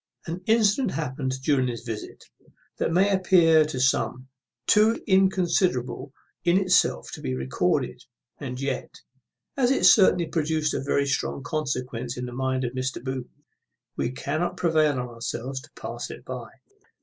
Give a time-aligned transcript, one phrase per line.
[0.25, 2.23] An incident happened during this visit,
[2.79, 4.29] that may appear to some
[4.65, 6.11] too inconsiderable
[6.43, 8.03] in itself to be recorded;
[8.39, 8.89] and yet,
[9.55, 12.99] as it certainly produced a very strong consequence in the mind of Mr.
[13.03, 13.29] Booth,
[13.95, 16.49] we cannot prevail on ourselves to pass it by.